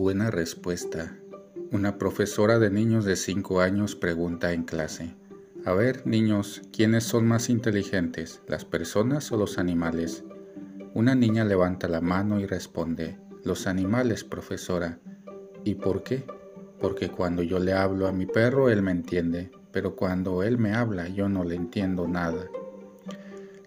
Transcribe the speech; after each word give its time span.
Buena 0.00 0.30
respuesta. 0.30 1.18
Una 1.72 1.98
profesora 1.98 2.60
de 2.60 2.70
niños 2.70 3.04
de 3.04 3.16
5 3.16 3.60
años 3.60 3.96
pregunta 3.96 4.52
en 4.52 4.62
clase, 4.62 5.16
a 5.64 5.72
ver, 5.72 6.06
niños, 6.06 6.62
¿quiénes 6.72 7.02
son 7.02 7.26
más 7.26 7.50
inteligentes, 7.50 8.40
las 8.46 8.64
personas 8.64 9.32
o 9.32 9.36
los 9.36 9.58
animales? 9.58 10.22
Una 10.94 11.16
niña 11.16 11.44
levanta 11.44 11.88
la 11.88 12.00
mano 12.00 12.38
y 12.38 12.46
responde, 12.46 13.18
los 13.42 13.66
animales, 13.66 14.22
profesora. 14.22 15.00
¿Y 15.64 15.74
por 15.74 16.04
qué? 16.04 16.24
Porque 16.78 17.10
cuando 17.10 17.42
yo 17.42 17.58
le 17.58 17.72
hablo 17.72 18.06
a 18.06 18.12
mi 18.12 18.26
perro, 18.26 18.70
él 18.70 18.82
me 18.82 18.92
entiende, 18.92 19.50
pero 19.72 19.96
cuando 19.96 20.44
él 20.44 20.58
me 20.58 20.74
habla, 20.74 21.08
yo 21.08 21.28
no 21.28 21.42
le 21.42 21.56
entiendo 21.56 22.06
nada. 22.06 22.46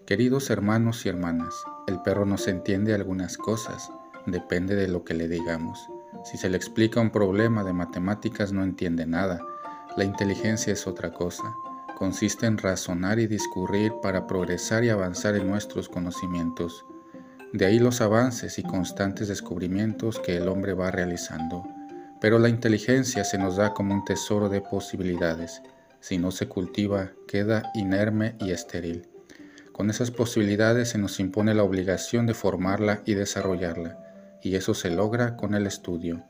Queridos 0.06 0.48
hermanos 0.48 1.04
y 1.04 1.10
hermanas, 1.10 1.52
el 1.88 2.00
perro 2.00 2.24
nos 2.24 2.48
entiende 2.48 2.94
algunas 2.94 3.36
cosas, 3.36 3.90
depende 4.24 4.74
de 4.76 4.88
lo 4.88 5.04
que 5.04 5.12
le 5.12 5.28
digamos. 5.28 5.91
Si 6.24 6.38
se 6.38 6.48
le 6.48 6.56
explica 6.56 7.00
un 7.00 7.10
problema 7.10 7.64
de 7.64 7.72
matemáticas 7.72 8.52
no 8.52 8.62
entiende 8.62 9.06
nada. 9.06 9.40
La 9.96 10.04
inteligencia 10.04 10.72
es 10.72 10.86
otra 10.86 11.12
cosa. 11.12 11.42
Consiste 11.98 12.46
en 12.46 12.58
razonar 12.58 13.18
y 13.18 13.26
discurrir 13.26 13.92
para 14.00 14.26
progresar 14.26 14.84
y 14.84 14.90
avanzar 14.90 15.34
en 15.34 15.48
nuestros 15.48 15.88
conocimientos. 15.88 16.86
De 17.52 17.66
ahí 17.66 17.78
los 17.78 18.00
avances 18.00 18.58
y 18.58 18.62
constantes 18.62 19.28
descubrimientos 19.28 20.20
que 20.20 20.36
el 20.36 20.48
hombre 20.48 20.74
va 20.74 20.92
realizando. 20.92 21.64
Pero 22.20 22.38
la 22.38 22.48
inteligencia 22.48 23.24
se 23.24 23.36
nos 23.36 23.56
da 23.56 23.74
como 23.74 23.92
un 23.92 24.04
tesoro 24.04 24.48
de 24.48 24.60
posibilidades. 24.60 25.60
Si 26.00 26.18
no 26.18 26.30
se 26.30 26.46
cultiva, 26.46 27.10
queda 27.26 27.70
inerme 27.74 28.36
y 28.38 28.52
estéril. 28.52 29.08
Con 29.72 29.90
esas 29.90 30.12
posibilidades 30.12 30.90
se 30.90 30.98
nos 30.98 31.18
impone 31.18 31.52
la 31.52 31.64
obligación 31.64 32.26
de 32.26 32.34
formarla 32.34 33.02
y 33.04 33.14
desarrollarla 33.14 34.11
y 34.42 34.56
eso 34.56 34.74
se 34.74 34.90
logra 34.90 35.36
con 35.36 35.54
el 35.54 35.66
estudio. 35.66 36.24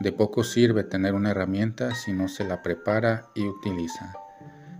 De 0.00 0.12
poco 0.12 0.44
sirve 0.44 0.84
tener 0.84 1.14
una 1.14 1.30
herramienta 1.30 1.94
si 1.94 2.12
no 2.12 2.28
se 2.28 2.44
la 2.44 2.62
prepara 2.62 3.30
y 3.34 3.44
utiliza. 3.44 4.14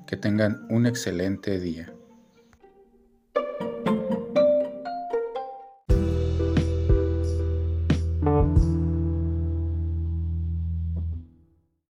Que 0.06 0.16
tengan 0.16 0.66
un 0.70 0.86
excelente 0.86 1.58
día. 1.58 1.92